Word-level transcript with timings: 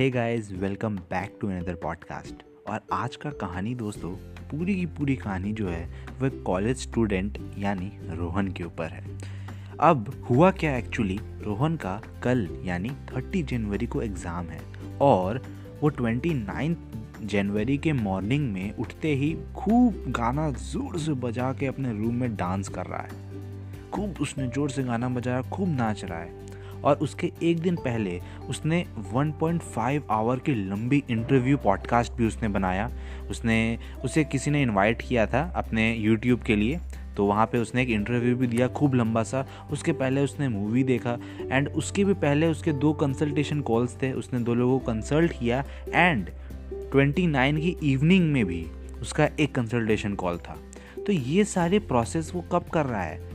Hey 0.00 0.08
guys 0.10 0.50
welcome 0.52 0.94
back 1.10 1.36
to 1.40 1.48
another 1.48 1.74
podcast 1.74 2.42
और 2.70 2.80
आज 2.92 3.16
का 3.16 3.30
कहानी 3.30 3.74
दोस्तों, 3.74 4.10
पूरी 4.50 4.74
की 4.74 4.86
पूरी 4.88 5.16
कहानी 5.16 5.52
जो 5.52 5.68
है 5.68 6.06
वह 6.20 6.40
कॉलेज 6.46 6.76
स्टूडेंट 6.76 7.38
यानी 7.58 7.90
रोहन 8.10 8.48
के 8.48 8.64
ऊपर 8.64 8.84
है। 8.84 9.18
अब 9.80 10.10
हुआ 10.30 10.50
क्या 10.50 10.76
एक्चुअली 10.76 11.18
रोहन 11.42 11.76
का 11.76 11.94
कल 12.22 12.46
यानी 12.64 12.90
थर्टी 13.12 13.42
जनवरी 13.42 13.86
को 13.86 14.02
एग्ज़ाम 14.02 14.46
है 14.46 14.60
और 15.00 15.42
वो 15.82 15.88
ट्वेंटी 15.90 16.34
नाइन्थ 16.34 17.22
जनवरी 17.24 17.78
के 17.78 17.92
मॉर्निंग 17.92 18.52
में 18.52 18.76
उठते 18.76 19.14
ही 19.14 19.32
खूब 19.56 20.04
गाना 20.08 20.50
ज़ोर 20.50 20.98
से 20.98 21.12
बजा 21.26 21.52
के 21.52 21.66
अपने 21.66 21.92
रूम 21.92 22.14
में 22.14 22.36
डांस 22.36 22.68
कर 22.68 22.86
रहा 22.86 23.02
है। 23.02 23.90
खूब 23.90 24.20
उसने 24.20 24.48
ज़ोर 24.48 24.70
से 24.70 24.82
गाना 24.82 25.08
बजाया, 25.08 25.42
खूब 25.42 25.68
नाच 25.68 26.04
रहा 26.04 26.18
है। 26.18 26.39
और 26.84 26.96
उसके 26.96 27.32
एक 27.42 27.60
दिन 27.60 27.76
पहले 27.76 28.20
उसने 28.48 28.84
1.5 29.14 30.02
आवर 30.10 30.38
की 30.38 30.54
लंबी 30.54 31.02
इंटरव्यू 31.10 31.56
पॉडकास्ट 31.56 32.12
भी 32.12 32.26
उसने 32.26 32.48
बनाया। 32.48 32.90
उसने, 33.30 33.78
उसे 34.04 34.24
किसी 34.24 34.50
ने 34.50 34.62
इनवाइट 34.62 35.02
किया 35.02 35.26
था 35.26 35.52
अपने 35.56 35.94
यूट्यूब 35.94 36.40
के 36.40 36.56
लिए 36.56 36.80
तो 37.16 37.24
वहाँ 37.26 37.46
पे 37.46 37.58
उसने 37.58 37.82
एक 37.82 37.88
इंटरव्यू 37.88 38.36
भी 38.36 38.46
दिया 38.46 38.68
खूब 38.68 38.94
लंबा 38.94 39.22
सा। 39.22 39.46
उसके 39.70 39.92
पहले 39.92 40.20
उसने 40.20 40.48
मूवी 40.48 40.84
देखा 40.84 41.18
एंड 41.40 41.68
उसके 41.68 42.04
भी 42.04 42.14
पहले 42.14 42.46
उसके 42.46 42.72
दो 42.72 42.92
कंसल्टेशन 42.92 43.60
कॉल्स 43.60 43.96
थे। 44.02 44.12
उसने 44.12 44.40
दो 44.40 44.54
लोगों 44.54 44.78
को 44.78 44.86
कंसल्ट 44.86 45.32
किया 45.32 45.64
एंड 45.88 46.30
29 46.92 47.60
की 47.60 47.92
इवनिंग 47.92 48.32
में 48.32 48.44
भी 48.46 48.66
उसका 49.00 49.28
एक 49.40 49.54
कंसल्टेशन 49.54 50.14
कॉल 50.14 50.38
था। 50.38 50.56
तो 51.06 51.12
ये 51.12 51.44
सारे 51.44 51.78
प्रोसेस 51.78 52.32
वो 52.34 52.44
कब 52.52 52.64
कर 52.64 52.86
रहा 52.86 53.02
है? 53.02 53.29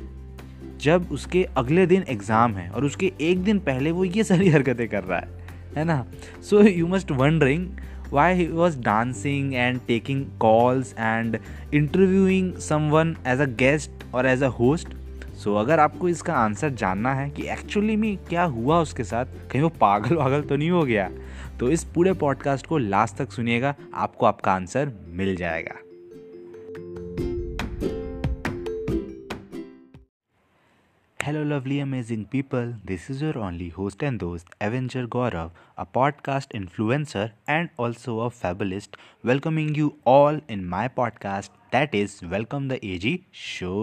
जब 0.85 1.07
उसके 1.11 1.43
अगले 1.57 1.85
दिन 1.85 2.03
एग्ज़ाम 2.09 2.53
है 2.53 2.69
और 2.69 2.85
उसके 2.85 3.11
एक 3.21 3.43
दिन 3.43 3.59
पहले 3.59 3.91
वो 3.91 4.05
ये 4.05 4.23
सारी 4.23 4.49
हरकतें 4.49 4.87
कर 4.89 5.03
रहा 5.03 5.19
है 5.19 5.43
है 5.77 5.83
ना? 5.85 6.05
So 6.41 6.61
you 6.61 6.87
must 6.87 7.11
wondering 7.11 7.67
why 8.11 8.33
he 8.33 8.47
was 8.47 8.79
dancing 8.79 9.53
and 9.53 9.79
taking 9.87 10.25
calls 10.39 10.93
and 10.99 11.37
interviewing 11.73 12.53
someone 12.61 13.15
as 13.27 13.41
a 13.41 13.45
guest 13.59 14.05
और 14.13 14.27
एज 14.27 14.43
अ 14.43 14.47
होस्ट 14.59 14.93
सो 15.35 15.55
अगर 15.55 15.79
आपको 15.79 16.09
इसका 16.09 16.33
आंसर 16.33 16.69
जानना 16.73 17.13
है 17.13 17.29
कि 17.29 17.47
एक्चुअली 17.49 17.95
में 17.95 18.17
क्या 18.29 18.43
हुआ 18.43 18.79
उसके 18.81 19.03
साथ, 19.03 19.25
कहीं 19.51 19.61
वो 19.61 19.69
पागल 19.69 20.15
वागल 20.15 20.41
तो 20.41 20.55
नहीं 20.55 20.69
हो 20.71 20.83
गया? 20.83 21.09
तो 21.59 21.69
इस 21.69 21.83
पूरे 21.83 22.13
पॉडकास्ट 22.13 22.67
को 22.67 22.77
लास्ट 22.77 23.15
तक 23.15 23.31
सुनिएगा, 23.31 23.75
आपको 23.93 24.25
आपका 24.25 24.51
आंसर 24.51 24.91
मिल 25.13 25.35
जाएगा। 25.35 25.75
Hello 31.25 31.43
lovely 31.43 31.79
amazing 31.79 32.25
people 32.25 32.73
this 32.85 33.11
is 33.11 33.23
your 33.25 33.37
only 33.37 33.69
host 33.69 34.03
and 34.03 34.19
दोस्त 34.19 34.47
avenger 34.61 35.05
Gaurav 35.05 35.51
a 35.77 35.83
podcast 35.83 36.55
influencer 36.55 37.31
and 37.49 37.69
also 37.79 38.17
a 38.19 38.27
fabulist 38.27 38.97
welcoming 39.25 39.77
you 39.77 39.91
all 40.07 40.41
in 40.49 40.65
my 40.65 40.87
podcast 40.87 41.51
that 41.51 41.95
is 41.95 42.25
welcome 42.25 42.67
the 42.69 42.71
A 42.71 42.97
G 42.97 43.19
show 43.33 43.73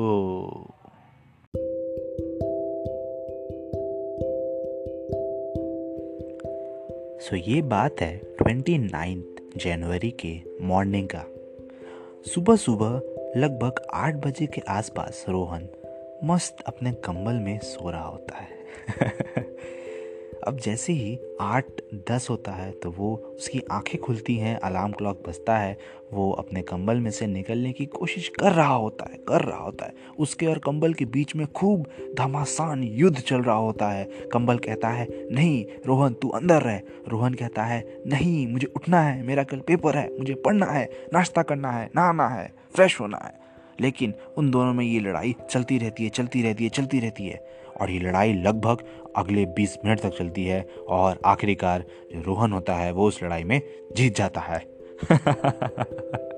so 7.20 7.36
ये 7.36 7.62
बात 7.62 8.00
है 8.00 8.16
twenty 8.38 8.78
ninth 8.78 9.56
जनवरी 9.56 10.10
के 10.10 10.42
morning 10.60 11.08
का। 11.14 11.24
सुबह 12.30 12.56
सुबह 12.56 13.00
लगभग 13.40 13.86
आठ 13.94 14.14
बजे 14.14 14.46
के 14.46 14.60
आसपास 14.60 15.24
रोहन 15.28 15.68
मस्त 16.24 16.56
अपने 16.66 16.92
कंबल 16.92 17.32
में 17.32 17.58
सो 17.58 17.90
रहा 17.90 18.04
होता 18.04 18.36
है। 18.36 18.48
अब 20.46 20.56
जैसे 20.56 20.92
ही 20.92 21.20
आठ, 21.40 21.64
दस 21.94 22.26
होता 22.30 22.52
है 22.52 22.72
तो 22.72 22.90
वो 22.90 23.14
उसकी 23.14 23.62
आँखें 23.70 24.00
खुलती 24.00 24.36
हैं 24.36 24.58
अलार्म 24.58 24.92
क्लॉक 24.92 25.22
बजता 25.28 25.58
है, 25.58 25.78
वो 26.12 26.32
अपने 26.32 26.62
कंबल 26.62 26.96
में 26.96 27.10
से 27.10 27.26
निकलने 27.26 27.72
की 27.72 27.86
कोशिश 27.86 28.28
कर 28.28 28.52
रहा 28.52 28.74
होता 28.74 29.10
है, 29.12 29.18
कर 29.28 29.40
रहा 29.40 29.58
होता 29.58 29.86
है। 29.86 29.94
उसके 30.18 30.46
और 30.46 30.58
कंबल 30.58 30.94
के 30.94 31.04
बीच 31.04 31.36
में 31.36 31.46
खूब 31.46 31.86
घमासान 32.18 32.82
युद्ध 32.82 33.18
चल 33.18 33.42
रहा 33.42 33.56
होता 33.56 33.88
है। 33.88 34.04
कंबल 34.04 34.58
कहता 34.58 34.88
है, 34.88 35.08
नहीं, 35.32 35.66
रोहन, 35.86 36.14
तू 36.14 36.28
अंदर 36.28 36.62
रह। 36.62 36.80
रोहन 37.08 37.34
कहता 37.34 37.64
है, 37.64 38.02
नहीं, 38.06 38.48
मुझे 38.48 38.66
उठना 38.66 39.00
है, 39.00 39.22
मेरा 39.22 39.42
कल 39.42 39.58
पेपर 39.58 39.96
है, 39.96 40.18
मुझे 40.18 40.34
पढ़ना 40.34 40.66
है, 40.66 40.90
नाश्ता 41.12 41.42
करना 41.42 41.70
है, 41.70 41.90
नहाना 41.96 42.28
है 42.28 42.52
फ्रेश 42.74 43.00
होना 43.00 43.16
है। 43.16 43.41
लेकिन 43.80 44.14
उन 44.36 44.50
दोनों 44.50 44.74
में 44.74 44.84
ये 44.84 45.00
लड़ाई 45.00 45.34
चलती 45.50 45.78
रहती 45.78 46.04
है, 46.04 46.10
चलती 46.10 46.42
रहती 46.42 46.64
है, 46.64 46.70
चलती 46.70 47.00
रहती 47.00 47.26
है। 47.26 47.44
और 47.80 47.90
ये 47.90 47.98
लड़ाई 47.98 48.32
लगभग 48.32 48.78
अगले 49.16 49.46
20 49.46 49.76
मिनट 49.84 50.00
तक 50.00 50.08
चलती 50.08 50.44
है 50.44 50.68
और 50.88 51.20
आखिरकार 51.26 51.84
जो 52.12 52.22
रोहन 52.22 52.52
होता 52.52 52.74
है, 52.74 52.92
वो 52.92 53.08
उस 53.08 53.22
लड़ाई 53.22 53.44
में 53.44 53.60
जीत 53.96 54.16
जाता 54.16 54.40
है। 54.40 54.58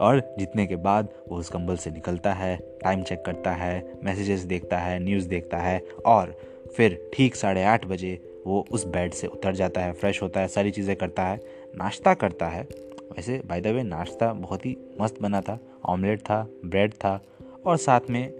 और 0.00 0.34
जीतने 0.38 0.66
के 0.66 0.76
बाद 0.76 1.08
वो 1.28 1.38
उस 1.38 1.48
कंबल 1.48 1.76
से 1.76 1.90
निकलता 1.90 2.32
है 2.32 2.56
टाइम 2.84 3.02
चेक 3.02 3.22
करता 3.26 3.52
है 3.52 4.00
मैसेजेस 4.04 4.40
देखता 4.40 4.78
है 4.78 4.98
न्यूज़ 5.04 5.28
देखता 5.28 5.58
है 5.58 5.84
और 6.06 6.38
फिर 6.76 7.10
ठीक 7.14 7.36
साढ़े 7.36 7.64
आठ 7.64 7.86
बजे 7.86 8.42
वो 8.46 8.66
उस 8.70 8.86
बेड 8.86 9.12
से 9.12 9.26
उतर 9.26 9.54
जाता 9.54 9.80
है 9.80 9.92
फ्रेश 9.92 10.22
होता 10.22 10.40
है, 10.40 10.48
सारी 10.48 10.70
चीज़ें 10.70 10.96
करता 10.96 11.22
है, 11.22 11.40
नाश्ता 11.76 12.14
करता 12.14 12.46
है। 12.46 12.68
वैसे 13.12 13.42
बाय 13.46 13.60
द 13.60 13.66
वे 13.66 13.82
नाश्ता 13.82 14.32
बहुत 14.32 14.66
ही 14.66 14.76
मस्त 15.00 15.22
बना 15.22 15.40
था। 15.40 15.58
ऑमलेट 15.84 16.20
था, 16.20 16.48
ब्रेड 16.64 16.92
था, 16.92 17.24
और 17.66 17.76
साथ 17.76 18.00
में 18.10 18.32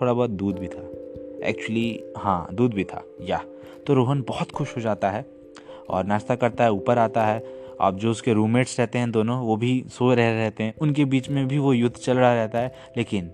थोड़ा 0.00 0.12
बहुत 0.12 0.30
दूध 0.30 0.58
भी 0.58 0.68
था। 0.68 0.90
एक्चुअली 1.46 2.04
हाँ 2.18 2.48
दूध 2.52 2.74
भी 2.74 2.84
था, 2.84 3.04
या। 3.22 3.44
तो 3.86 3.94
रोहन 3.94 4.24
बहुत 4.28 4.52
खुश 4.52 4.76
हो 4.76 4.80
जाता 4.80 5.10
है, 5.10 5.26
और 5.90 6.04
नाश्ता 6.04 6.36
करता 6.36 6.64
है, 6.64 6.72
ऊपर 6.72 6.98
आता 6.98 7.26
है। 7.26 7.42
अब 7.80 7.96
जो 7.96 8.10
उसके 8.10 8.32
रूममेट्स 8.32 8.80
रहते 8.80 8.98
हैं 8.98 9.10
दोनों, 9.10 9.46
वो 9.46 9.56
भी 9.56 9.84
सो 9.88 10.14
रहे 10.14 10.32
रहते 10.32 10.64
हैं। 10.64 10.74
उनके 10.80 11.04
बीच 11.04 11.28
में 11.28 11.48
भी 11.48 11.58
वो 11.58 11.72
युद्ध 11.72 11.96
चल 11.96 12.18
रहा 12.18 12.34
रहता 12.34 12.58
है, 12.58 12.74
लेकिन 12.96 13.30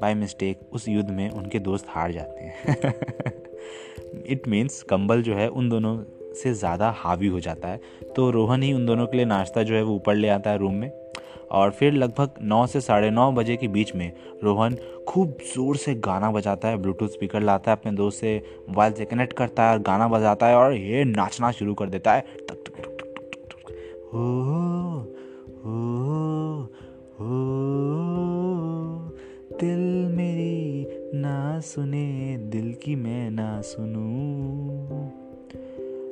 बाय 0.00 0.14
मिस्टेक 0.14 0.60
उस 0.72 0.88
युद्ध 0.88 1.10
में 1.10 1.30
उनके 1.30 1.58
दोस्त 1.58 1.86
हार 1.88 2.12
जाते 2.12 2.40
हैं। 2.40 2.54
इट 4.26 4.48
मीन्स 4.48 4.82
कंबल 4.82 5.22
जो 5.22 5.34
है 5.34 5.48
उन 5.48 5.68
दोनों 5.68 6.19
से 6.34 6.52
ज़्यादा 6.54 6.90
हावी 6.96 7.26
हो 7.26 7.40
जाता 7.40 7.68
है। 7.68 7.80
तो 8.16 8.30
रोहन 8.30 8.62
ही 8.62 8.72
उन 8.72 8.86
दोनों 8.86 9.06
के 9.06 9.16
लिए 9.16 9.26
नाश्ता 9.26 9.62
जो 9.62 9.74
है 9.74 9.82
वो 9.82 9.94
ऊपर 9.94 10.14
ले 10.14 10.28
आता 10.28 10.50
है 10.50 10.58
रूम 10.58 10.74
में। 10.74 10.90
और 11.50 11.70
फिर 11.70 11.92
लगभग 11.92 12.34
नौ 12.42 12.66
से 12.66 12.80
साढ़े 12.80 13.10
नौ 13.10 13.30
बजे 13.32 13.56
के 13.56 13.68
बीच 13.68 13.94
में 13.94 14.12
रोहन 14.44 14.76
खूब 15.08 15.36
ज़ोर 15.54 15.76
से 15.76 15.94
गाना 15.96 16.30
बजाता 16.30 16.68
है, 16.68 16.76
ब्लूटूथ 16.76 17.08
स्पीकर 17.08 17.42
लाता 17.42 17.70
है, 17.70 17.76
अपने 17.76 17.92
दोस्त 17.92 18.20
से 18.20 18.36
मोबाइल 18.68 18.92
से 18.92 19.04
कनेक्ट 19.04 19.32
करता 19.32 19.64
है 19.64 19.72
और 19.72 19.78
गाना 19.82 20.08
बजाता 20.08 20.46
है 20.46 20.56
और 20.56 20.72
ये 20.72 21.04
नाचना 21.04 21.50
शुरू 21.52 21.74
कर 21.74 21.88
देता 21.88 22.12
है। 22.12 22.24
हो 24.12 24.26
हो 25.64 26.68
हो 27.20 27.38
दिल 29.60 29.80
मेरी 30.08 30.86
ना 31.14 31.60
सुने, 31.60 32.36
दिल 32.50 32.72
की 32.74 32.94
मैं 32.96 33.30
ना 33.30 33.60
सुनूं। 33.62 35.19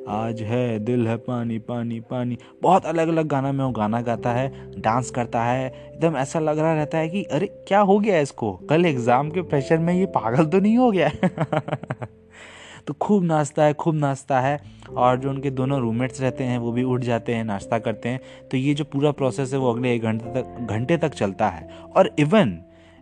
आज 0.09 0.41
है, 0.41 0.79
दिल 0.79 1.07
है, 1.07 1.17
पानी 1.17 1.59
पानी 1.59 1.99
पानी। 1.99 2.37
बहुत 2.61 2.85
अलग 2.85 3.07
अलग 3.07 3.27
गाना 3.27 3.51
में 3.51 3.65
वो 3.65 3.71
गाना 3.71 4.01
गाता 4.01 4.31
है, 4.31 4.71
डांस 4.81 5.11
करता 5.11 5.43
है। 5.43 5.91
एकदम 5.93 6.17
ऐसा 6.17 6.39
लग 6.39 6.59
रहा 6.59 6.73
रहता 6.73 6.97
है 6.97 7.09
कि, 7.09 7.23
अरे, 7.23 7.47
क्या 7.67 7.79
हो 7.79 7.99
गया 7.99 8.19
इसको? 8.19 8.53
कल 8.53 8.85
एग्ज़ाम 8.85 9.29
के 9.29 9.41
प्रेशर 9.41 9.77
में 9.77 9.93
ये 9.93 10.05
पागल 10.05 10.45
तो 10.45 10.59
नहीं 10.59 10.77
हो 10.77 10.91
गया? 10.91 11.11
तो 12.87 12.93
खूब 12.93 13.23
नाचता 13.23 13.63
है, 13.63 13.73
खूब 13.73 13.95
नाचता 13.95 14.39
है। 14.39 14.59
और 14.97 15.17
जो 15.17 15.29
उनके 15.29 15.51
दोनों 15.51 15.81
रूममेट्स 15.81 16.21
रहते 16.21 16.43
हैं, 16.43 16.57
वो 16.57 16.71
भी 16.71 16.83
उठ 16.83 17.01
जाते 17.01 17.35
हैं, 17.35 17.43
नाश्ता 17.43 17.79
करते 17.79 18.09
हैं। 18.09 18.19
तो 18.51 18.57
ये 18.57 18.73
जो 18.73 18.83
पूरा 18.83 19.11
प्रोसेस 19.11 19.53
है, 19.53 19.59
वो 19.59 19.73
अगले 19.73 19.95
एक 19.95 20.01
घंटे 20.01 20.25
तक 20.25 20.67
घंटे 20.69 20.97
तक 20.97 21.09
चलता 21.09 21.47
है। 21.47 21.69
और 21.97 22.15
इवन 22.19 22.59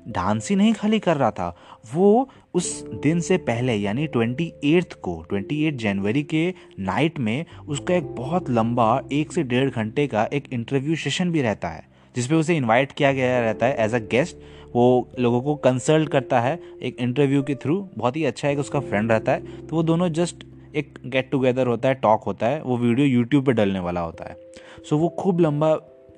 डांस 0.07 0.49
ही 0.49 0.55
नहीं 0.55 0.73
खाली 0.73 0.99
कर 0.99 1.17
रहा 1.17 1.31
था। 1.31 1.55
वो 1.93 2.29
उस 2.53 2.69
दिन 3.01 3.19
से 3.19 3.37
पहले 3.37 3.75
यानी 3.75 4.07
ट्वेंटी 4.07 4.51
एट्थ 4.63 4.93
को 5.01 5.21
ट्वेंटी 5.29 5.63
एट 5.63 5.75
जनवरी 5.75 6.23
के 6.23 6.53
नाइट 6.79 7.19
में 7.19 7.45
उसका 7.67 7.95
एक 7.95 8.15
बहुत 8.15 8.49
लंबा 8.49 9.01
एक 9.11 9.31
से 9.31 9.43
डेढ़ 9.43 9.69
घंटे 9.69 10.07
का 10.07 10.27
एक 10.33 10.53
इंटरव्यू 10.53 10.95
सेशन 10.95 11.31
भी 11.31 11.41
रहता 11.41 11.69
है 11.69 11.85
जिसपे 12.15 12.35
उसे 12.35 12.55
इनवाइट 12.57 12.91
किया 12.91 13.11
गया 13.11 13.39
रहता 13.39 13.65
है 13.65 13.85
एज 13.85 13.95
अ 13.95 13.99
गेस्ट 14.11 14.37
वो 14.75 14.85
लोगों 15.19 15.41
को 15.41 15.55
कंसल्ट 15.55 16.09
करता 16.09 16.39
है 16.41 16.59
एक 16.81 16.97
इंटरव्यू 16.99 17.43
के 17.43 17.55
थ्रू 17.55 17.77
बहुत 17.97 18.15
ही 18.15 18.23
अच्छा 18.25 18.49
एक 18.49 18.59
उसका 18.59 18.79
फ्रेंड 18.79 19.11
रहता 19.11 19.31
है। 19.31 19.67
तो 19.67 19.75
वो 19.75 19.83
दोनों 19.83 20.09
जस्ट 20.09 20.43
एक 20.75 20.97
गेट 21.05 21.29
टुगेदर 21.31 21.67
होता 21.67 21.89
है 21.89 21.95
टॉक 21.95 22.23
होता 22.23 22.47
है 22.47 22.61
वो 22.61 22.77
वीडियो 22.77 23.07
यूट्यूब 23.07 23.45
पे 23.45 23.53
डलने 23.53 23.79
वाला 23.79 24.01
होता 24.01 24.29
है। 24.29 24.35
सो 24.35 24.95
so, 24.95 25.01
वो 25.01 25.09
खूब 25.09 25.39
लंबा 25.39 25.73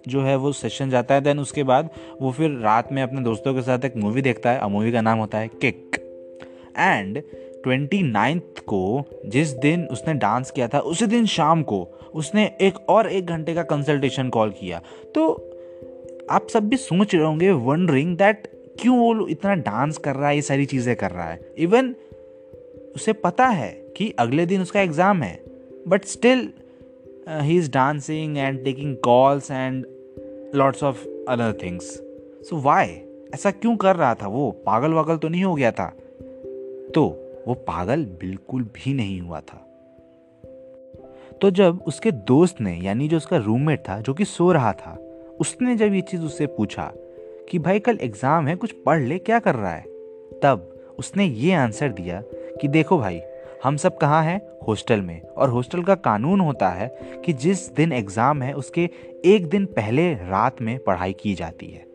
जो 0.08 0.22
है 0.22 0.36
वो 0.36 0.52
सेशन 0.52 0.90
जाता 0.90 1.16
है 1.16 1.22
देन 1.22 1.40
उसके 1.40 1.64
बाद 1.64 1.90
वो 2.22 2.32
फिर 2.32 2.52
रात 2.60 2.92
में 2.92 3.02
अपने 3.04 3.22
दोस्तों 3.22 3.54
के 3.54 3.62
साथ 3.62 3.86
एक 3.86 3.96
मूवी 3.98 4.22
देखता 4.22 4.52
है 4.52 4.60
और 4.60 4.70
मूवी 4.70 4.92
का 4.92 5.02
नाम 5.02 5.20
होता 5.20 5.38
है 5.38 5.48
किक 5.62 5.98
एंड 6.78 7.22
ट्वेंटी 7.64 8.02
नाइन्थ 8.02 8.60
को 8.68 9.04
जिस 9.26 9.50
दिन 9.58 9.86
उसने 9.88 10.14
डांस 10.14 10.52
किया 10.52 10.68
था, 10.68 10.80
उसी 10.80 11.06
दिन 11.06 11.26
शाम 11.26 11.64
को 11.64 11.82
उसने 12.14 12.46
एक 12.62 12.78
और 12.90 13.08
एक 13.08 13.26
घंटे 13.26 13.54
का 13.54 13.64
कंसल्टेशन 13.64 14.30
कॉल 14.30 14.52
किया। 14.52 14.82
तो 15.16 15.32
आप 16.32 16.48
सब 16.50 16.70
भी 16.70 16.78
सोच 16.78 17.16
रहे 17.16 17.24
होंगे 17.24 17.52
वंडरिंग 17.52 18.16
दैट 18.18 18.48
क्यों 18.82 18.98
वो 18.98 19.28
इतना 19.28 19.56
डांस 19.56 19.98
कर 19.98 20.16
रहा 20.16 20.30
है, 20.30 20.36
ये 20.36 20.42
सारी 20.42 20.66
चीज़ें 20.66 20.96
कर 20.96 21.12
रहा 21.12 21.30
है। 21.30 21.40
इवन 21.58 21.94
उसे 22.96 23.14
पता 23.16 23.48
है 23.48 23.70
कि 23.98 24.10
अगले 24.20 24.46
दिन 24.46 24.62
उसका 24.62 24.82
एग्ज़ाम 24.82 25.24
है 25.24 25.40
but 25.88 26.06
still 26.06 26.48
he 27.28 27.58
is 27.58 27.72
dancing 27.72 28.38
and 28.38 28.64
taking 28.64 28.98
calls 28.98 29.52
and 29.52 29.86
lots 30.56 30.84
of 30.84 31.08
other 31.30 31.58
things 31.64 31.84
so 32.50 32.62
why 32.62 33.02
ऐसा 33.34 33.52
क्यों 33.52 33.78
कर 33.78 33.96
रहा 33.96 34.16
था 34.16 34.28
वो? 34.28 34.52
पागल 34.52 34.92
वागल 34.92 35.18
तो 35.18 35.30
नहीं 35.30 35.44
हो 35.44 35.56
गया 35.56 35.72
था। 35.72 35.98
तो 36.96 37.26
वो 37.48 37.54
पागल 37.54 38.06
बिल्कुल 38.06 38.64
भी 38.64 38.94
नहीं 38.94 39.22
हुआ 39.22 39.40
था। 39.40 39.66
तो 41.42 41.50
जब 41.50 41.82
उसके 41.88 42.12
दोस्त 42.12 42.62
ने, 42.62 42.76
यानी 42.76 43.08
जो 43.08 43.18
उसका 43.18 43.38
रूममेट 43.38 43.80
था, 43.80 44.02
जो 44.02 44.14
कि 44.14 44.26
सो 44.26 44.52
रहा 44.52 44.74
था, 44.74 44.94
उसने 45.40 45.76
जब 45.76 45.94
ये 45.94 46.02
चीज़ 46.02 46.22
उससे 46.22 46.48
पूछा 46.48 46.92
कि 47.50 47.60
भाई 47.60 47.80
कल 47.80 48.00
एग्ज़ाम 48.02 48.48
है, 48.48 48.56
कुछ 48.56 48.72
पढ़ 48.72 49.02
ले, 49.02 49.18
क्या 49.18 49.40
कर 49.40 49.56
रहा 49.56 49.72
है? 49.72 49.82
तब 50.44 50.86
उसने 51.00 51.26
ये 51.26 51.54
आंसर 51.54 51.90
दिया 51.90 52.24
कि 52.62 52.68
देखो 52.68 52.98
भाई, 52.98 53.22
हम 53.64 53.78
सब 53.78 53.98
कहाँ 53.98 54.24
हैं? 54.24 54.59
हॉस्टल 54.70 55.02
में। 55.02 55.22
और 55.22 55.50
हॉस्टल 55.50 55.84
का 55.84 55.96
कानून 55.96 56.40
होता 56.40 56.70
है 56.70 56.88
कि 57.26 57.34
जिस 57.34 57.70
दिन 57.74 57.92
एग्ज़ाम 57.92 58.42
है, 58.42 58.54
उसके 58.54 58.90
एक 59.26 59.50
दिन 59.50 59.66
पहले 59.66 60.14
रात 60.14 60.62
में 60.62 60.78
पढ़ाई 60.80 61.14
की 61.14 61.34
जाती 61.34 61.68
है। 61.68 61.88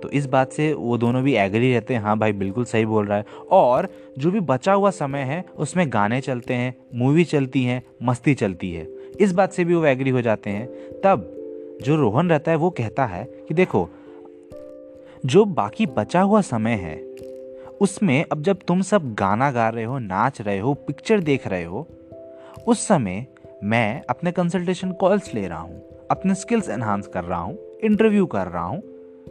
तो 0.00 0.08
इस 0.10 0.26
बात 0.26 0.52
से 0.52 0.72
वो 0.72 0.96
दोनों 0.98 1.22
भी 1.22 1.34
एग्री 1.34 1.72
रहते 1.72 1.94
हैं 1.94 2.00
हाँ 2.00 2.18
भाई, 2.18 2.32
बिल्कुल 2.32 2.64
सही 2.64 2.86
बोल 2.86 3.06
रहा 3.06 3.18
है। 3.18 3.24
और 3.50 3.88
जो 4.18 4.30
भी 4.30 4.40
बचा 4.40 4.72
हुआ 4.72 4.90
समय 4.90 5.18
है, 5.18 5.44
उसमें 5.58 5.92
गाने 5.92 6.20
चलते 6.20 6.54
हैं, 6.54 6.74
मूवी 6.94 7.24
चलती 7.24 7.62
हैं, 7.64 7.82
मस्ती 8.02 8.34
चलती 8.34 8.72
है। 8.72 8.86
इस 9.20 9.32
बात 9.32 9.52
से 9.52 9.64
भी 9.64 9.74
वो 9.74 9.84
एग्री 9.84 10.10
हो 10.10 10.20
जाते 10.20 10.50
हैं। 10.50 10.66
तब 11.04 11.28
जो 11.82 11.96
रोहन 11.96 12.30
रहता 12.30 12.50
है, 12.50 12.56
वो 12.56 12.70
कहता 12.70 13.06
है 13.06 13.24
कि 13.48 13.54
देखो, 13.54 13.88
जो 15.26 15.44
बाकी 15.44 15.86
बचा 15.86 16.20
हुआ 16.20 16.40
समय 16.40 16.74
है 16.74 16.96
उसमें 17.82 18.24
अब 18.32 18.42
जब 18.42 18.58
तुम 18.68 18.82
सब 18.82 19.14
गाना 19.14 19.50
गा 19.52 19.68
रहे 19.68 19.84
हो, 19.84 19.98
नाच 19.98 20.40
रहे 20.40 20.58
हो 20.58 20.74
पिक्चर 20.74 21.20
देख 21.20 21.46
रहे 21.46 21.64
हो, 21.64 21.86
उस 22.66 22.86
समय 22.86 23.26
मैं 23.64 24.02
अपने 24.10 24.32
कंसल्टेशन 24.32 24.92
कॉल्स 24.92 25.32
ले 25.34 25.46
रहा 25.48 25.58
हूँ, 25.58 25.80
अपने 26.10 26.34
स्किल्स 26.34 26.68
एनहांस 26.68 27.06
कर 27.06 27.24
रहा 27.24 27.40
हूँ 27.40 27.58
इंटरव्यू 27.84 28.26
कर 28.26 28.46
रहा 28.46 28.64
हूँ, 28.64 28.82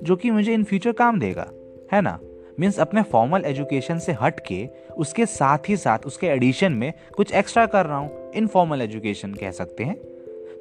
जो 0.03 0.15
कि 0.15 0.31
मुझे 0.31 0.53
इन 0.53 0.63
फ्यूचर 0.63 0.91
काम 0.91 1.19
देगा, 1.19 1.47
है 1.93 2.01
ना? 2.01 2.19
मीन्स 2.59 2.79
अपने 2.79 3.01
फॉर्मल 3.01 3.45
एजुकेशन 3.45 3.99
से 3.99 4.11
हट 4.21 4.39
के 4.47 4.67
उसके 4.97 5.25
साथ 5.25 5.69
ही 5.69 5.77
साथ 5.77 6.05
उसके 6.05 6.27
एडिशन 6.27 6.71
में 6.71 6.91
कुछ 7.17 7.31
एक्स्ट्रा 7.31 7.65
कर 7.65 7.85
रहा 7.85 7.97
हूँ 7.97 8.31
इनफॉर्मल 8.31 8.81
एजुकेशन 8.81 9.33
कह 9.33 9.51
सकते 9.51 9.83
हैं। 9.83 9.95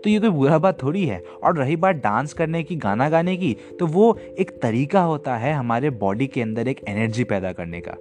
तो 0.05 0.11
ये 0.11 0.19
कोई 0.21 0.31
बुरा 0.31 0.59
बात 0.59 0.83
थोड़ी 0.83 1.05
है। 1.07 1.23
और 1.45 1.57
रही 1.57 1.77
बात 1.77 1.97
डांस 1.97 2.33
करने 2.33 2.63
की 2.63 2.77
गाना 2.77 3.09
गाने 3.09 3.37
की 3.37 3.57
तो 3.81 3.87
वो 3.87 4.17
एक 4.39 4.51
तरीका 4.63 5.01
होता 5.01 5.37
है 5.37 5.53
हमारे 5.53 5.91
बॉडी 5.91 6.27
के 6.27 6.43
अंदर 6.43 6.69
एक 6.69 6.81
एनर्जी 6.89 7.25
पैदा 7.25 7.53
करने 7.53 7.81
का। 7.81 7.97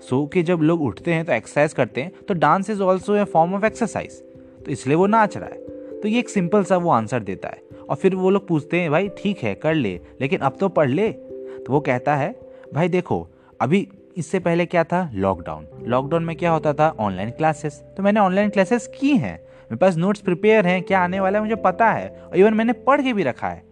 सो 0.00 0.22
so, 0.22 0.32
कि 0.32 0.42
जब 0.42 0.60
लोग 0.62 0.82
उठते 0.82 1.12
हैं 1.12 1.24
तो 1.24 1.32
एक्सरसाइज 1.32 1.72
करते 1.72 2.02
हैं 2.02 2.12
तो 2.28 2.34
dance 2.34 2.70
is 2.70 2.82
also 2.82 3.16
a 3.16 3.24
form 3.24 3.54
of 3.54 3.64
exercise 3.64 4.20
तो 4.64 4.70
इसलिए 4.70 4.96
वो 4.96 5.06
नाच 5.06 5.36
रहा 5.36 5.48
है। 5.48 6.00
तो 6.00 6.08
ये 6.08 6.18
एक 6.18 6.28
सिंपल 6.28 6.64
सा 6.64 6.76
वो 6.76 6.90
आंसर 6.90 7.20
देता 7.20 7.48
है। 7.48 7.62
और 7.90 7.96
फिर 7.96 8.14
वो 8.14 8.30
लोग 8.30 8.46
पूछते 8.48 8.80
हैं 8.80 8.90
भाई 8.90 9.08
ठीक 9.18 9.38
है 9.38 9.54
कर 9.54 9.74
ले 9.74 10.00
लेकिन 10.20 10.40
अब 10.40 10.56
तो 10.60 10.68
पढ़ 10.68 10.88
ले। 10.88 11.08
तो 11.08 11.72
वो 11.72 11.80
कहता 11.80 12.16
है 12.16 12.34
भाई 12.74 12.88
देखो 12.88 13.26
अभी 13.60 13.86
इससे 14.16 14.38
पहले 14.38 14.66
क्या 14.66 14.84
था? 14.84 15.10
लॉकडाउन 15.14 15.66
लॉकडाउन 15.82 16.24
में 16.24 16.36
क्या 16.36 16.50
होता 16.50 16.72
था? 16.72 16.94
ऑनलाइन 17.00 17.30
क्लासेस 17.30 17.82
तो 17.96 18.02
मैंने 18.02 18.20
ऑनलाइन 18.20 18.50
क्लासेस 18.50 18.86
की 19.00 19.16
हैं। 19.16 19.38
मेरे 19.68 19.76
पास 19.76 19.96
नोट्स 19.96 20.20
प्रिपेयर 20.20 20.66
हैं, 20.66 20.82
क्या 20.82 21.00
आने 21.00 21.20
वाला 21.20 21.38
है, 21.38 21.44
मुझे 21.44 21.56
पता 21.56 21.90
है। 21.90 22.08
और 22.08 22.36
इवन 22.36 22.54
मैंने 22.54 22.72
पढ़ 22.72 23.02
के 23.02 23.12
भी 23.12 23.22
रखा 23.22 23.48
है। 23.48 23.62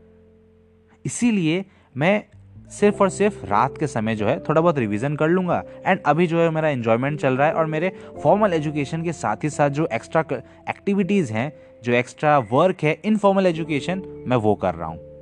इसीलिए 1.07 1.65
मैं 1.97 2.25
सिर्फ़ 2.71 3.03
और 3.03 3.11
सिर्फ़ 3.11 3.47
रात 3.47 3.79
के 3.79 3.87
समय 3.87 4.15
जो 4.15 4.27
है, 4.27 4.41
थोड़ा 4.41 4.61
बहुत 4.61 4.79
रिवीजन 4.79 5.17
कर 5.17 5.29
लूँगा। 5.29 5.63
एंड 5.87 6.01
अभी 6.07 6.27
जो 6.27 6.41
है, 6.41 6.51
मेरा 6.51 6.69
इन्जॉयमेंट 6.69 7.21
चल 7.21 7.37
रहा 7.37 7.47
है 7.47 7.53
और 7.53 7.67
मेरे 7.67 7.93
फॉर्मल 8.23 8.53
एजुकेशन 8.53 9.03
के 9.03 9.13
साथ 9.13 9.37
ही 9.45 9.51
साथ 9.51 9.71
जो 9.71 9.89
एक्स्ट्रा 9.93 10.25
एक्टिविटीज़ 10.69 11.33
हैं, 11.33 11.53
जो 11.85 11.93
एक्स्ट्रा 11.93 12.39
वर्क 12.39 12.77
है 12.83 13.01
इनफॉर्मल 13.05 13.47
एजुकेशन 13.47 14.25
मैं 14.27 14.37
वो 14.37 14.55
कर 14.55 14.75
रहा 14.75 14.89
हूँ। 14.89 15.16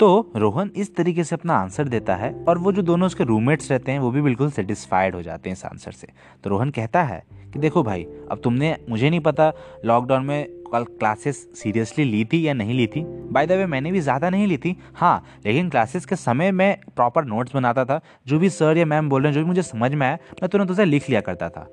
तो 0.00 0.32
रोहन 0.36 0.70
इस 0.76 0.94
तरीके 0.96 1.24
से 1.24 1.36
अपना 1.36 1.54
आंसर 1.54 1.88
देता 1.88 2.14
है 2.16 2.44
और 2.48 2.58
वो 2.58 2.72
जो 2.72 2.82
दोनों 2.82 3.06
उसके 3.06 3.24
रूममेट्स 3.24 3.70
रहते 3.70 3.92
हैं, 3.92 3.98
वो 3.98 4.10
भी 4.10 4.22
बिल्कुल 4.22 4.50
सेटिस्फाइड 4.50 5.14
हो 5.14 5.22
जाते 5.22 5.50
हैं 5.50 5.56
इस 5.56 5.64
आंसर 5.64 5.92
से। 5.92 6.08
तो 6.44 6.50
रोहन 6.50 6.70
कहता 6.70 7.02
है 7.02 7.22
कि 7.52 7.58
देखो 7.58 7.82
भाई, 7.82 8.06
अब 8.30 8.40
तुमने, 8.44 8.76
मुझे 8.90 9.10
नहीं 9.10 9.20
पता 9.20 9.52
लॉकडाउन 9.84 10.24
में 10.24 10.48
कल 10.72 10.84
क्लासेस 10.84 11.48
सीरियसली 11.54 12.04
ली 12.04 12.24
थी 12.24 12.48
या 12.48 12.52
नहीं 12.52 12.74
ली 12.74 12.86
थी। 12.86 13.04
बाय 13.04 13.46
द 13.46 13.52
वे 13.52 13.66
मैंने 13.66 13.92
भी 13.92 14.00
ज़्यादा 14.00 14.30
नहीं 14.30 14.46
ली 14.46 14.56
थी। 14.56 14.76
हाँ 14.94 15.24
लेकिन 15.46 15.70
क्लासेस 15.70 16.06
के 16.06 16.16
समय 16.16 16.50
मैं 16.52 16.78
प्रॉपर 16.96 17.24
नोट्स 17.24 17.54
बनाता 17.54 17.84
था, 17.84 18.00
जो 18.26 18.38
भी 18.38 18.50
सर 18.50 18.78
या 18.78 18.86
मैम 18.86 19.08
बोल 19.08 19.22
रहे 19.22 19.28
हैं, 19.28 19.34
जो 19.34 19.40
भी 19.40 19.48
मुझे 19.48 19.62
समझ 19.62 19.94
में 19.94 20.06
आया, 20.06 20.18
मैं 20.42 20.48
तुरंत 20.48 20.70
उसे 20.70 20.84
लिख 20.84 21.08
लिया 21.08 21.20
करता 21.20 21.48
था। 21.48 21.68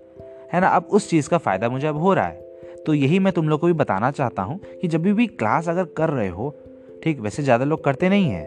है 0.54 0.62
ना? 0.62 0.68
अब 0.68 0.84
उस 0.84 1.10
चीज़ 1.10 1.30
का 1.30 1.38
फ़ायदा 1.38 1.70
मुझे 1.70 1.88
अब 1.88 1.98
हो 1.98 2.14
रहा 2.14 2.26
है। 2.26 2.52
तो 2.86 2.94
यही 2.94 3.20
मैं 3.20 3.34
तुम 3.34 3.50
लोग 3.50 3.60
को 3.60 3.68
भी 3.68 3.74
बताना 3.74 4.12
चाहता 4.12 4.42
हूँ 4.42 4.60
कि 4.82 4.88
जब 4.88 5.02
भी 5.02 5.28
क्लास 5.28 5.70
अगर 5.70 5.84
कर 5.84 6.10
रहे 6.10 6.30
हो 6.30 6.56
ठीक, 7.04 7.20
वैसे 7.20 7.44
ज़्यादा 7.44 7.66
लोग 7.66 7.84
करते 7.84 8.10
नहीं 8.10 8.30
हैं। 8.30 8.46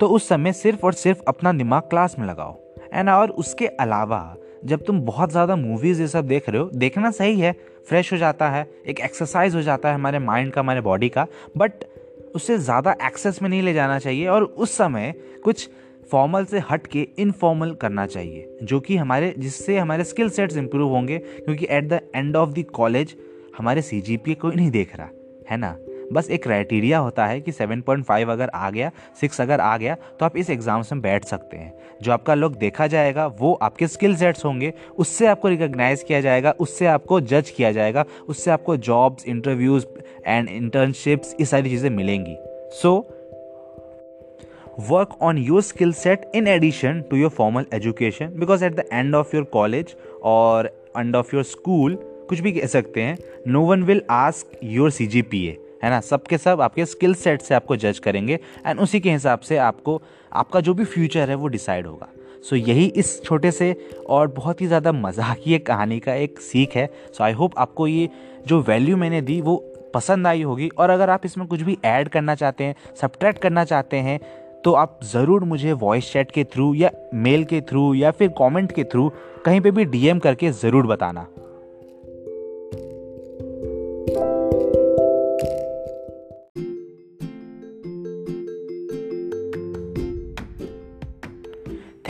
तो 0.00 0.06
उस 0.06 0.28
समय 0.28 0.52
सिर्फ़ 0.52 0.86
और 0.86 0.92
सिर्फ़ 0.92 1.22
अपना 1.28 1.52
दिमाग 1.52 1.82
क्लास 1.82 2.18
में 2.18 2.26
लगाओ। 2.26 2.56
एंड 2.94 3.08
और 3.08 3.30
उसके 3.30 3.66
अलावा, 3.66 4.36
जब 4.64 4.84
तुम 4.84 5.00
बहुत 5.00 5.30
ज़्यादा 5.30 5.56
मूवीज़ 5.56 6.00
ये 6.00 6.08
सब 6.08 6.26
देख 6.26 6.48
रहे 6.48 6.60
हो, 6.62 6.70
देखना 6.74 7.10
सही 7.10 7.40
है 7.40 7.52
फ्रेश 7.88 8.12
हो 8.12 8.18
जाता 8.18 8.48
है, 8.50 8.66
एक 8.86 9.00
एक्सरसाइज 9.00 9.54
हो 9.54 9.62
जाता 9.62 9.88
है 9.88 9.94
हमारे 9.94 10.18
माइंड 10.18 10.52
का, 10.52 10.60
हमारे 10.60 10.80
बॉडी 10.80 11.08
का 11.08 11.26
बट 11.56 11.84
उसे 12.34 12.58
ज़्यादा 12.58 12.96
एक्सेस 13.06 13.42
में 13.42 13.48
नहीं 13.50 13.62
ले 13.62 13.72
जाना 13.74 13.98
चाहिए 13.98 14.26
और 14.26 14.44
उस 14.44 14.76
समय 14.76 15.14
कुछ 15.44 15.68
फॉर्मल 16.10 16.44
से 16.44 16.58
हट 16.70 16.86
के 16.86 17.08
इनफॉर्मल 17.18 17.72
करना 17.72 18.06
चाहिए, 18.06 18.58
जो 18.62 18.80
कि 18.80 18.96
हमारे, 18.96 19.34
जिससे 19.38 19.78
हमारे 19.78 20.04
स्किल 20.04 20.30
सेट्स 20.30 20.56
इंप्रूव 20.56 20.90
होंगे, 20.90 21.18
क्योंकि 21.18 21.66
at 21.70 21.88
the 21.88 22.00
end 22.14 22.36
of 22.36 22.50
the 22.50 22.64
college 22.72 23.16
हमारे 23.58 23.82
सी 23.82 24.16
कोई 24.34 24.56
नहीं 24.56 24.70
देख 24.70 24.96
रहा, 24.96 25.08
है 25.50 25.56
ना? 25.56 25.76
बस 26.12 26.30
एक 26.30 26.42
क्राइटेरिया 26.42 26.98
होता 26.98 27.26
है 27.26 27.40
कि 27.40 27.52
7.5 27.52 28.30
अगर 28.30 28.50
आ 28.54 28.70
गया 28.70 28.90
6 29.22 29.40
अगर 29.40 29.60
आ 29.60 29.76
गया 29.76 29.96
तो 30.20 30.26
आप 30.26 30.36
इस 30.36 30.50
एग्ज़ाम्स 30.50 30.92
में 30.92 31.02
बैठ 31.02 31.24
सकते 31.24 31.56
हैं। 31.56 31.72
जो 32.02 32.12
आपका 32.12 32.34
लोग 32.34 32.56
देखा 32.56 32.86
जाएगा, 32.86 33.26
वो 33.26 33.52
आपके 33.62 33.86
स्किल 33.86 34.16
सेट्स 34.16 34.44
होंगे। 34.44 34.72
उससे 34.98 35.26
आपको 35.26 35.48
रिकॉग्नाइज 35.48 36.02
किया 36.02 36.20
जाएगा, 36.20 36.50
उससे 36.60 36.86
आपको 36.86 37.20
जज 37.20 37.50
किया 37.50 37.72
जाएगा, 37.72 38.04
उससे 38.28 38.50
आपको 38.50 38.76
जॉब्स 38.76 39.26
इंटरव्यूज़ 39.28 39.86
एंड 40.26 40.48
इंटर्नशिप्स 40.48 41.34
ये 41.40 41.46
सारी 41.46 41.70
चीज़ें 41.70 41.90
मिलेंगी। 41.90 42.36
So 42.72 42.98
work 44.90 45.16
on 45.22 45.38
your 45.38 45.62
skill 45.62 45.92
set 46.00 46.26
in 46.34 46.48
addition 46.50 46.98
to 47.10 47.16
your 47.20 47.30
formal 47.38 47.64
education 47.78 48.34
because 48.42 48.62
at 48.62 48.76
the 48.76 48.84
end 48.98 49.16
of 49.20 49.32
your 49.34 49.44
college 49.54 49.94
or 50.24 50.68
end 50.96 51.16
of 51.20 51.32
your 51.34 51.44
school, 51.54 51.96
कुछ 52.28 52.40
भी 52.40 52.52
कह 52.52 52.66
सकते 52.66 53.02
हैं 53.02 53.16
no 53.48 53.62
one 53.66 53.82
will 53.82 54.02
ask 54.10 54.58
your 54.64 54.90
CGPA 55.46 55.56
है 55.82 55.90
ना? 55.90 56.00
सबके 56.02 56.38
सब 56.38 56.60
आपके 56.60 56.84
स्किल 56.86 57.14
सेट 57.16 57.42
से 57.42 57.54
आपको 57.54 57.76
जज 57.76 57.98
करेंगे 57.98 58.38
एंड 58.66 58.80
उसी 58.80 59.00
के 59.00 59.10
हिसाब 59.10 59.40
से 59.40 59.56
आपको 59.58 60.00
आपका 60.32 60.60
जो 60.60 60.74
भी 60.74 60.84
फ्यूचर 60.86 61.30
है 61.30 61.34
वो 61.36 61.48
डिसाइड 61.48 61.86
होगा। 61.86 62.08
सो 62.40 62.56
so, 62.56 62.68
यही 62.68 62.84
इस 62.86 63.22
छोटे 63.24 63.50
से 63.50 63.74
और 64.08 64.28
बहुत 64.32 64.60
ही 64.60 64.66
ज़्यादा 64.66 64.92
मजाकिय 64.94 65.58
कहानी 65.60 65.98
का 66.00 66.14
एक 66.14 66.40
सीख 66.40 66.76
है। 66.76 66.86
सो 67.08 67.24
आई 67.24 67.32
होप 67.32 67.58
आपको 67.58 67.86
ये 67.86 68.08
जो 68.46 68.60
वैल्यू 68.62 68.96
मैंने 68.96 69.20
दी 69.22 69.40
वो 69.40 69.56
पसंद 69.94 70.26
आई 70.26 70.42
होगी। 70.42 70.68
और 70.68 70.90
अगर 70.90 71.10
आप 71.10 71.24
इसमें 71.26 71.46
कुछ 71.46 71.62
भी 71.62 71.76
ऐड 71.84 72.08
करना 72.08 72.34
चाहते 72.34 72.64
हैं 72.64 72.74
सब्ट्रैक्ट 73.00 73.42
करना 73.42 73.64
चाहते 73.64 73.96
हैं 73.98 74.18
तो 74.64 74.72
आप 74.74 74.98
ज़रूर 75.04 75.44
मुझे 75.44 75.72
वॉइस 75.74 76.12
चैट 76.12 76.30
के 76.30 76.44
थ्रू 76.44 76.72
या 76.74 76.90
मेल 77.16 77.44
के 77.44 77.60
थ्रू 77.60 77.92
या 77.94 78.10
फिर 78.10 78.28
कमेंट 78.38 78.72
के 78.72 78.84
थ्रू 78.84 79.10
कहीं 79.44 79.60
पे 79.60 79.70
भी 79.70 79.84
डीएम 79.86 80.18
करके 80.18 80.50
ज़रूर 80.52 80.86
बताना। 80.86 81.26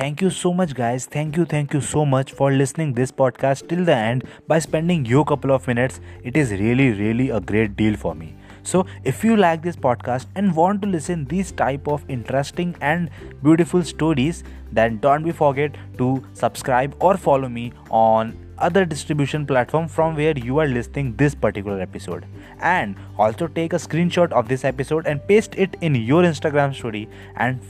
Thank 0.08 0.22
you 0.22 0.30
so 0.30 0.54
much, 0.54 0.72
guys. 0.74 1.04
Thank 1.04 1.36
you, 1.36 1.44
thank 1.44 1.74
you 1.74 1.82
so 1.82 2.02
much 2.06 2.32
for 2.32 2.50
listening 2.50 2.94
this 2.94 3.10
podcast 3.12 3.68
till 3.68 3.84
the 3.84 3.94
end 3.94 4.24
by 4.46 4.58
spending 4.58 5.04
your 5.04 5.22
couple 5.22 5.52
of 5.52 5.66
minutes. 5.66 6.00
It 6.24 6.34
is 6.34 6.50
really, 6.52 6.92
really 6.92 7.28
a 7.28 7.40
great 7.40 7.76
deal 7.76 7.94
for 7.94 8.14
me. 8.14 8.34
So, 8.62 8.86
if 9.04 9.22
you 9.22 9.36
like 9.36 9.60
this 9.60 9.76
podcast 9.76 10.24
and 10.34 10.56
want 10.56 10.80
to 10.80 10.88
listen 10.88 11.26
these 11.26 11.52
type 11.52 11.86
of 11.86 12.06
interesting 12.08 12.74
and 12.80 13.10
beautiful 13.42 13.82
stories, 13.82 14.44
then 14.72 14.96
don't 14.96 15.24
be 15.24 15.30
forget 15.30 15.76
to 15.98 16.24
subscribe 16.32 16.96
or 17.00 17.18
follow 17.18 17.50
me 17.50 17.74
on 17.90 18.34
other 18.56 18.86
distribution 18.86 19.44
platform 19.46 19.88
from 19.88 20.16
where 20.16 20.38
you 20.38 20.58
are 20.58 20.66
listening 20.66 21.14
this 21.16 21.34
particular 21.34 21.82
episode 21.82 22.24
and 22.60 22.96
also 23.18 23.46
take 23.46 23.74
a 23.74 23.76
screenshot 23.76 24.32
of 24.32 24.48
this 24.48 24.64
episode 24.64 25.06
and 25.06 25.24
paste 25.28 25.54
it 25.56 25.76
in 25.80 25.94
your 25.94 26.24
instagram 26.24 26.74
story 26.74 27.08
and 27.36 27.60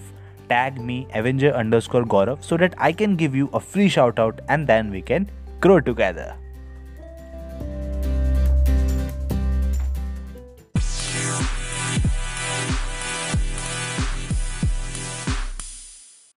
tag 0.49 0.81
me 0.81 1.07
avenger 1.15 1.53
underscore 1.53 2.05
Gaurav 2.05 2.43
so 2.43 2.57
that 2.57 2.75
I 2.79 2.93
can 2.93 3.17
give 3.17 3.35
you 3.35 3.49
a 3.53 3.61
free 3.61 3.89
shout 3.89 4.19
out 4.19 4.41
and 4.49 4.67
then 4.67 4.91
we 4.91 5.03
can 5.03 5.31
grow 5.61 5.81
together. 5.81 6.37